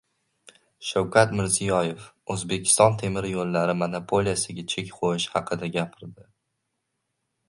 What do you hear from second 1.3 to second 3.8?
Mirziyoyev “O‘zbekiston temir yo‘llari”